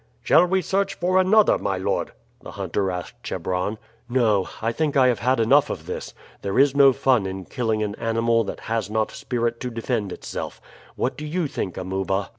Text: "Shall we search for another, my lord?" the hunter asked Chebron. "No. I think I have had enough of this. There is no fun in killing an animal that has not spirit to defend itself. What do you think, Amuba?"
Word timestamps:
"Shall 0.23 0.47
we 0.47 0.63
search 0.63 0.95
for 0.95 1.21
another, 1.21 1.59
my 1.59 1.77
lord?" 1.77 2.13
the 2.41 2.53
hunter 2.53 2.89
asked 2.89 3.21
Chebron. 3.21 3.77
"No. 4.09 4.49
I 4.59 4.71
think 4.71 4.97
I 4.97 5.09
have 5.09 5.19
had 5.19 5.39
enough 5.39 5.69
of 5.69 5.85
this. 5.85 6.15
There 6.41 6.57
is 6.57 6.73
no 6.73 6.91
fun 6.91 7.27
in 7.27 7.45
killing 7.45 7.83
an 7.83 7.93
animal 7.99 8.43
that 8.45 8.61
has 8.61 8.89
not 8.89 9.11
spirit 9.11 9.59
to 9.59 9.69
defend 9.69 10.11
itself. 10.11 10.59
What 10.95 11.17
do 11.17 11.25
you 11.27 11.45
think, 11.45 11.77
Amuba?" 11.77 12.29